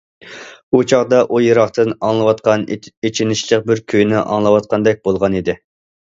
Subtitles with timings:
[0.71, 5.59] ئۇ چاغدا ئۇ يىراقتىن ئاڭلىنىۋاتقان ئېچىنىشلىق بىر كۈينى ئاڭلاۋاتقاندەك بولغانىدى.